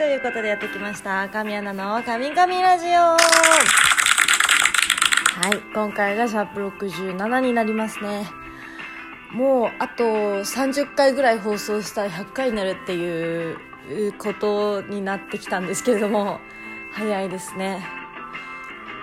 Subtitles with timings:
[0.00, 1.28] ということでやってきました。
[1.28, 2.90] 神アナの神々ラジオ。
[2.90, 3.18] は
[5.52, 8.26] い、今回がシャープ67になりますね。
[9.30, 13.58] もうあと30回ぐらい放送したら100回になるっていう
[14.16, 16.40] ことになってきたんですけれども、
[16.94, 17.86] 早いですね。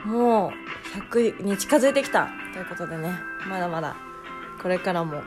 [0.04, 0.52] もう
[1.12, 3.14] 100に近づいてきたということでね、
[3.48, 3.96] まだまだ
[4.60, 5.22] これからも、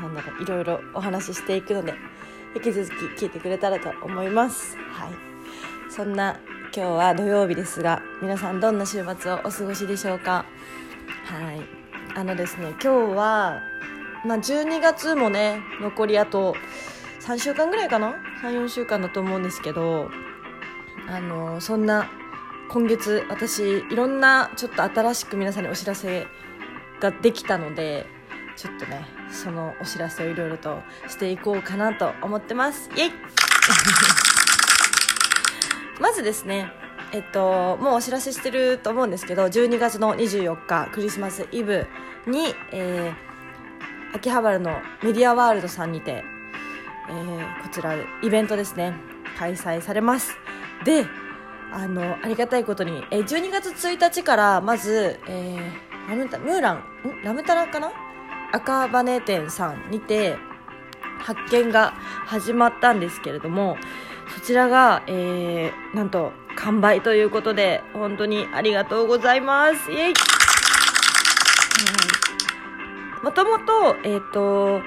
[0.00, 1.92] なんだろう、いろいろお話ししていくので、
[2.54, 4.76] 引き続き聞いてくれたらと思います。
[4.76, 5.12] はい。
[5.90, 6.38] そんな
[6.74, 10.44] 今日は土曜日ですが、皆さんどんな週末をお過ごしでしょうか？
[11.24, 11.62] はい。
[12.14, 13.60] あのですね、今日は、
[14.26, 16.54] まあ、12月もね、残りあと
[17.20, 20.10] 3週間ぐらいかな ?3、4週間だと思うんですけど、
[21.08, 22.10] あの、そんな
[22.68, 26.26] 今月私いろんなちょっと新しく皆さんにお知らせ
[27.00, 28.06] ができたので、
[28.56, 32.90] ちょっとね、そのお知らせをいろいろとしていこうかなと思ってます。
[32.94, 33.12] イェイ
[36.00, 36.72] まずですね、
[37.12, 41.86] えっと、もうお知らせしてると思うんですけど、12月の24日、クリスマスイブ
[42.26, 46.24] に、えー、秋葉原のメディアワールドさんにて、
[47.08, 48.94] えー、こちら、イベントですね、
[49.38, 50.36] 開催されます。
[50.84, 51.06] で、
[51.72, 56.82] あの、ありがたいことに、えー、12月1日から、まず、えー、ラムタ、ムーラン、ん？
[57.22, 57.92] ラムタラかな？
[58.52, 60.36] 赤羽店さんにて
[61.18, 61.92] 発見が
[62.26, 63.76] 始まったんですけれども
[64.34, 69.90] そちらが、えー、なんと完売ということで本当にありがとうございます。
[69.90, 70.14] イエイ。
[73.22, 74.80] もともと,、えーと、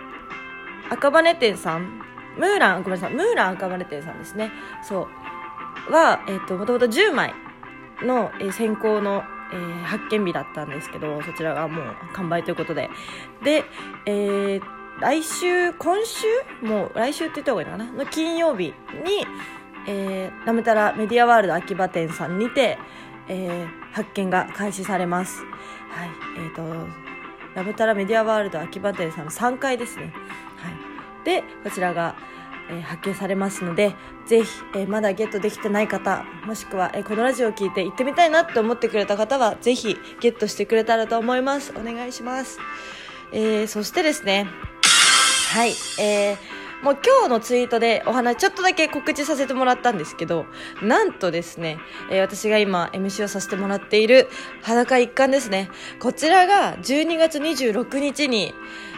[0.89, 2.02] 赤羽店さん
[2.38, 4.52] ムーランごめんなさいムーラン赤羽店さんですね。
[4.83, 5.07] そ
[5.89, 5.91] う。
[5.91, 7.33] は、えーと、もともと10枚
[8.02, 12.89] の、えー、先行のえー、発見日だったんですけどそちらがもう完売ということで。
[13.44, 13.63] で、
[14.06, 14.61] えー、
[15.00, 16.25] 来週今週
[16.61, 17.91] もう来週って言った方がいいのかな？
[17.91, 18.73] の金曜日
[19.03, 19.25] に、
[19.88, 22.78] えー、ラムタラメディアワールド秋葉店さんにて、
[23.28, 25.44] えー、発見が開始されます。
[25.89, 26.88] はいえーと、
[27.56, 30.13] ラムタラメディアワールド秋葉店さんの3階ですね。
[30.57, 31.23] はい。
[31.23, 32.16] でこちらが
[32.69, 33.95] え、発見されますので
[34.25, 41.73] ぜひ、え、まだゲットできてない方もしくは、え、このラジオを聞いて行ってみたいなって思ってくれた方はぜひゲットしてくれたらと思います。
[41.75, 42.59] お願いします、
[43.31, 44.47] えー、そしてですね。
[45.53, 45.71] はい。
[45.99, 46.54] えー
[46.85, 50.46] もう今日のツイートでお話ちょっとだけ告知させてもらったんですけど
[50.84, 51.79] なんとですね、
[52.12, 54.29] えー、私が今 MC をさせてもらっている
[54.62, 58.53] 裸一貫ですねこちらが12月26日に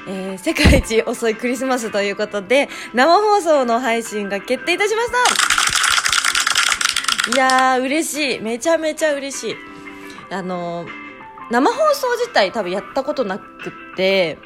[0.10, 5.12] えー、世界一遅いクリスマスということで、生放送の配信が決定いたしまし
[7.26, 8.40] たいやー、嬉しい。
[8.40, 9.56] めちゃめちゃ嬉しい。
[10.32, 10.90] あのー、
[11.52, 14.38] 生放送自体多分やったことなくって、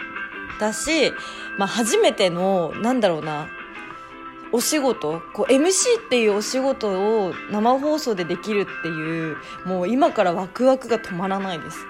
[0.62, 1.12] だし、
[1.58, 3.50] まあ、初めての、なんだろうな、
[4.54, 6.90] お仕事、こう MC っていうお仕事
[7.26, 11.86] を生放送でできるっていう、もう今からワクワクが止まらないです。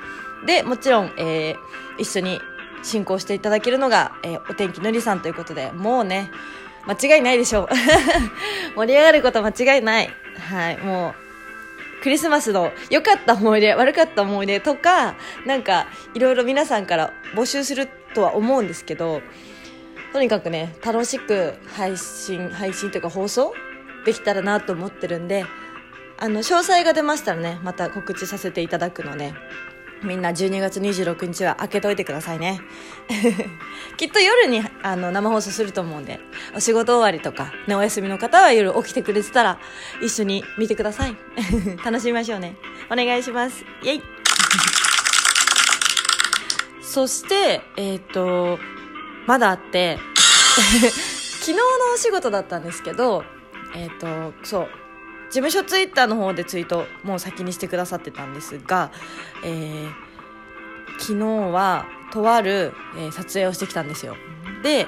[0.46, 1.56] で、もちろん、えー、
[1.98, 2.40] 一緒に
[2.84, 6.32] 進行していただけるのが、えー、お天気のりさんということで、もうね、
[6.88, 7.70] 間違いないでしょう。
[8.76, 10.10] 盛り上がること間違いない。
[10.50, 11.14] はい、も
[12.00, 15.16] う、クリスマスの良かった思い出、悪かった思い出とか、
[15.46, 19.22] なんか、いろいろ皆さんから募集するとは思うんですけど、
[20.14, 23.54] とにかくね、楽しく配信、配信というか放送
[24.06, 25.46] できたらなと思ってるんで、
[26.18, 29.34] あの、詳細が出ましたらね、また告知させていただくので、
[30.04, 32.60] みんな12月26日は開けといてくださいね。
[33.98, 36.20] きっと夜にあの生放送すると思うんで、
[36.56, 39.60] お仕事終わりとか、ね、お休みの方は夜起きてくれてたら、
[40.02, 41.16] 一緒に見てください。
[41.86, 42.56] 楽しみましょうね。
[42.92, 43.64] お願いします。
[43.84, 44.02] イェイ
[46.92, 48.60] そして、えっ、ー、と、
[49.26, 49.98] まだあって、
[51.40, 51.64] 昨日の
[51.96, 53.24] お仕事だったんですけど、
[53.74, 54.70] えっ、ー、と、そう、
[55.30, 58.92] 事務所ツイッターの方でツイートもう先にしてくださってたんですが、
[59.46, 59.90] えー、
[61.00, 64.18] 昨日はとある、えー、撮影をしてきたんですよ。
[64.62, 64.88] で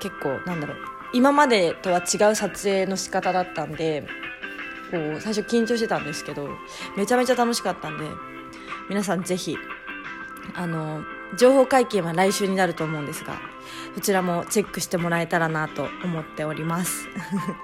[0.00, 0.76] 結構なんだろう
[1.14, 4.06] 今までとは違う撮影の仕方だったんで
[4.90, 6.50] こう最初緊張してたんですけど
[6.98, 8.04] めちゃめちゃ楽しかったんで
[8.90, 9.56] 皆さんぜひ
[10.54, 11.02] あの
[11.36, 13.38] 情報解禁は来週になると思うんですが
[13.94, 17.08] そちらもチェックしてもらえたらなと思っております。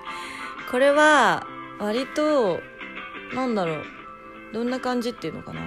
[0.71, 1.47] これは
[1.79, 2.61] 割と
[3.35, 3.85] なんだろう
[4.53, 5.61] どんな感じっていうのかな。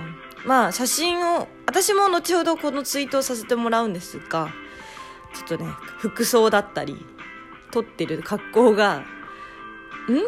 [0.45, 4.49] まあ写真を私も後ほどこのツイートをさせてもらうんですが
[5.33, 7.05] ちょっとね服装だったり
[7.71, 9.03] 撮ってる格好がん？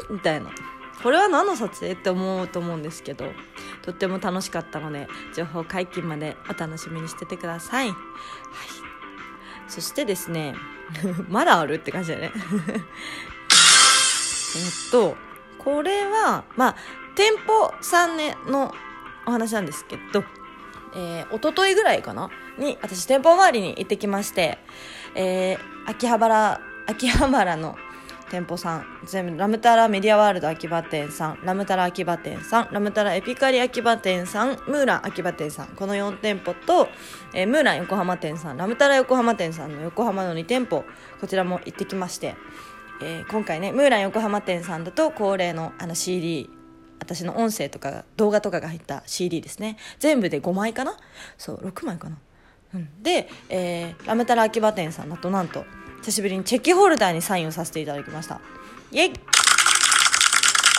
[0.10, 0.50] みたいな。
[1.02, 1.94] これは何の撮影？
[1.94, 3.32] って思うと思うんですけど。
[3.82, 7.96] とっても楽しかったので情報解禁までお楽しみにしててください、はい、
[9.68, 10.56] そしてですね
[11.30, 12.32] まだあるって感じだね。
[14.56, 15.16] えっと
[15.60, 16.76] これはまあ
[17.16, 18.18] 店舗さん
[18.48, 18.74] の
[19.26, 20.24] お話なんですけど
[20.96, 22.30] えー、一昨日ぐらいかな？
[22.58, 24.58] に私店舗周りに行ってきまして、
[25.16, 27.76] えー、秋葉原秋葉原の
[28.30, 28.86] 店舗さん。
[29.06, 31.40] 全部ラムタラメディアワールド秋葉店さん。
[31.44, 32.70] ラムタラ秋葉店さん。
[32.72, 34.50] ラムタラエピカリ秋葉店さん。
[34.68, 35.68] ムーラン秋葉店さん。
[35.70, 36.88] この4店舗と、
[37.34, 38.58] えー、ムーラン横浜店さん。
[38.58, 40.86] ラムタラ横浜店さんの横浜の2店舗。
[41.20, 42.36] こちらも行ってきまして、
[43.02, 46.50] えー、今回ねムーラン横浜店さんだと恒例のあの CD
[47.00, 49.78] 私の音声とか動画とかが入った CD ですね。
[50.00, 50.98] 全部で5枚かな？
[51.38, 52.18] そう6枚かな、
[52.76, 55.66] うん、で、えー、ラムタラ秋葉店さんだとなんと
[56.02, 58.40] 久しぶりにチェキホルダーにサインをさせていただきました。
[58.92, 59.14] イエイ。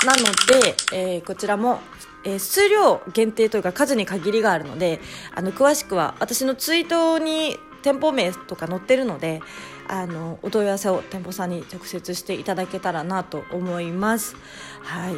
[0.05, 0.23] なの
[0.63, 1.81] で、えー、こちらも、
[2.25, 4.99] えー、数量限定というか数に限りがあるので
[5.35, 9.43] あの詳しくは私のツイートに店舗名とか載ってるので
[9.89, 14.37] あのお問い合わせを店舗さんに直接していただけたらなと思います。
[14.83, 15.15] はい。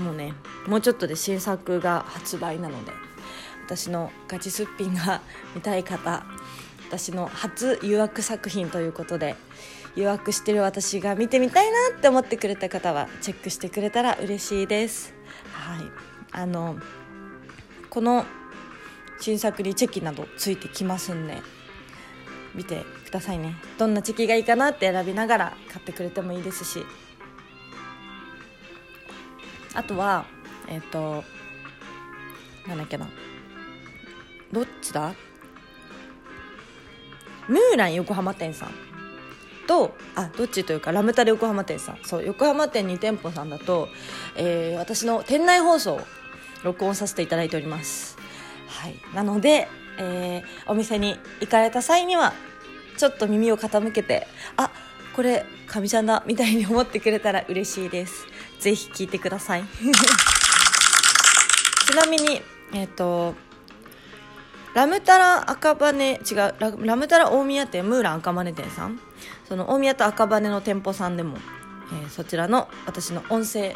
[0.00, 0.34] もうね
[0.66, 2.92] もうちょっとで新作が発売なので
[3.64, 5.22] 私のガチすっぴんが
[5.54, 6.24] 見たい方
[6.88, 9.34] 私の初誘惑作品ということで
[9.96, 15.14] 誘惑してる私が見てみたいなって思ってくれた方はチェックしてくれたら嬉しいです。
[15.52, 15.80] はい。
[16.32, 16.78] あの
[17.88, 18.24] この
[19.18, 21.38] 新作にチェキなどついてきますんで
[22.54, 23.56] 見てくださいね。
[23.78, 26.84] どんなチェキがいいかなって選びながら買ってくれてもいいですし。
[29.74, 30.26] あとは
[30.68, 31.24] えっ、ー、と
[32.68, 33.08] なんだっけな。
[34.52, 35.14] どっちだ？
[37.48, 38.70] ムーラン横浜店さん。
[39.66, 41.98] とあどっちというかラムタル横浜店さん。
[42.04, 43.88] そう横浜店2店舗さんだと、
[44.36, 46.00] えー、私の店内放送を
[46.62, 48.16] 録音させていただいております。
[48.68, 48.94] はい。
[49.14, 52.32] なので、えー、お店に行かれた際には
[52.96, 54.26] ちょっと耳を傾けて
[54.56, 54.70] あ
[55.14, 58.26] これかみちゃんだみたいに思ってくれたら嬉しいです。
[58.60, 59.64] ぜひ聞いてください。
[61.86, 63.34] ちなみにえっ、ー、と
[64.76, 69.00] ラムタラ赤羽違うラムタラ大宮店ムーラン赤羽店さん。
[69.48, 71.38] その大宮と赤羽の店舗さんでも、
[71.98, 73.74] えー、そちらの私の音声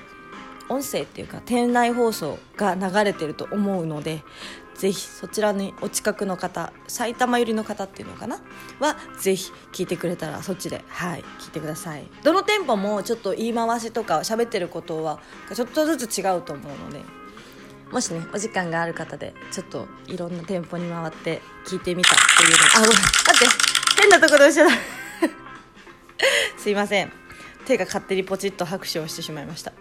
[0.69, 4.23] 音声っていうか店内放送が流れてると思うので
[4.75, 8.39] ぜひそちらにお近くの方埼玉寄りの方っていうのかな？
[8.79, 12.05] はぜひ聞いてくれたらそっちではい聞いてください。
[12.25, 15.19] どの店舗もちょっと言い回しとか喋ってることは
[15.55, 17.20] ちょっとずつ違うと思うので。
[17.91, 22.57] もしねお時間がある方でちょっといろんな店舗に回って聞いてみたっていうの。
[22.77, 24.75] あごめん待って変なところでしちゃった。
[26.59, 27.13] すいません。
[27.67, 29.73] 手が勝手にポチッと拍手をしてしまいました。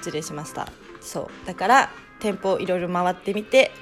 [0.00, 0.70] 失礼しました。
[1.00, 3.72] そうだから店舗いろいろ回ってみて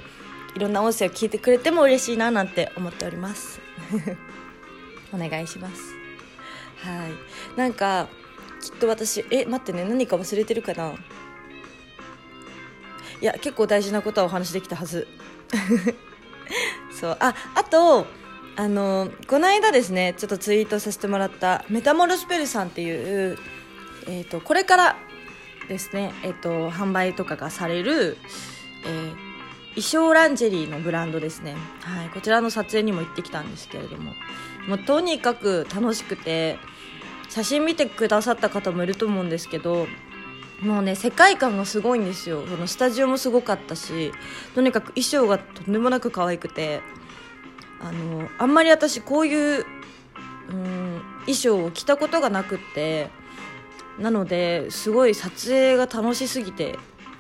[0.55, 3.61] いろんな音声を聞いてくれても嬉しいななんて思っております。
[5.13, 5.95] お願いします。
[6.79, 7.59] はい。
[7.59, 8.09] なんか
[8.61, 10.95] きっと私え待ってね何か忘れてるかな。
[13.21, 15.07] いや結構大事なことはお話できたはず。
[16.93, 17.17] そう。
[17.21, 18.07] ああと
[18.57, 22.91] あのこの間ですねちょっとツイートさせてもらったメタモルスペルさんってい
[23.33, 23.39] う、
[24.07, 24.97] えーと、これから
[25.69, 28.17] ですね、えーと、販売とかがされる、
[28.85, 29.11] えー、
[29.81, 34.13] 衣装ランジェリーのブランドですね、はい、こちらの撮影にも行ってきたんですけれども。
[34.69, 36.59] もうとにかく楽しくて
[37.31, 39.87] 写真見てくださった方もいると思うんですけど
[40.61, 42.45] もうね世界観がすごいんですよ。
[42.47, 44.13] そのスタジオもすごかったし
[44.55, 46.81] とにかく衣装がとんでもなく可愛くて
[47.81, 49.65] あのあんまり私こういう、
[50.51, 53.11] うん、衣装を着たことがなくって
[53.99, 56.77] なのですごい撮影が楽しすぎて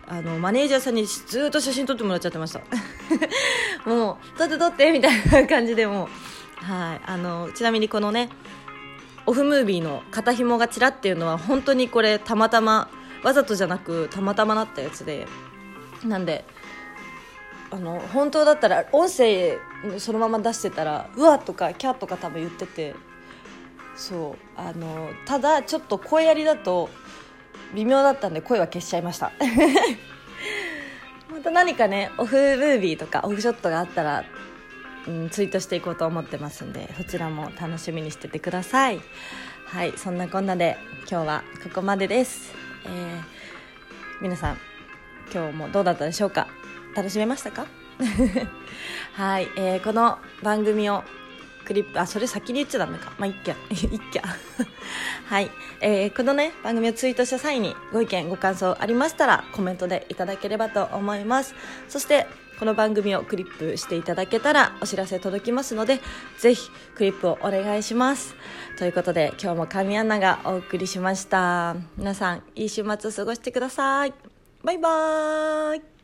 [0.06, 2.60] あのマネージャーさんにずっと写真撮ってもらっちゃってました。
[3.88, 6.08] もう撮って撮ってみたいな感じでも
[6.56, 7.00] はい。
[7.06, 8.30] あのちなみにこのね
[9.26, 12.88] オフムービーの肩紐がちらっていうのは本当にこれたまたま
[13.22, 15.26] わざとじゃなくたまたまなったやつで。
[16.04, 16.44] なんで
[17.70, 19.58] あの本当だったら音声
[19.98, 22.94] そのまま出してたら「うわ」とか「キャ」とか多分言ってて。
[23.98, 26.88] そうあのただちょっと声やりだと
[27.74, 29.32] 微妙だったんで声は消しちゃいました。
[31.30, 34.24] また何かねオフムービーとかオフショットがあったら、
[35.06, 39.00] うん、ツイートしていこうと思ってますんでそちらも楽しみにしててください。
[39.66, 40.78] はいそんなこんなで
[41.10, 42.57] 今日はここまでです。
[42.84, 43.22] えー、
[44.20, 44.58] 皆さん
[45.32, 46.48] 今日もどうだったでしょうか？
[46.94, 47.66] 楽しめましたか？
[49.14, 51.04] はい、えー、この番組を
[51.68, 53.12] クリップあそれ先に言っちゃダメか。
[53.18, 53.54] まあいっきゃ。
[53.70, 54.22] いっきゃ。
[55.28, 55.50] はい、
[55.82, 61.54] えー、このね番組をツイートした際にご意見ご感想ありましたらコメントでいただければと思います。
[61.88, 62.26] そして
[62.58, 66.00] この番組をクリップしていただけたらお知らせ届きますので
[66.38, 68.34] ぜひクリップをお願いします。
[68.78, 71.76] ということで今日も神アナがお送りしました。
[71.98, 74.14] 皆さんいい週末を過ごしてください。
[74.64, 75.97] バイバーイ。